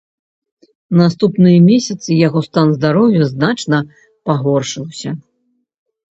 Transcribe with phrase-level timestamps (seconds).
[0.99, 3.77] Наступныя месяцы яго стан здароўя значна
[4.31, 5.09] пагоршыўся.